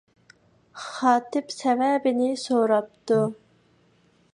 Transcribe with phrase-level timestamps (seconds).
[0.85, 3.23] خاتىپ سەۋەبىنى سوراپتۇ.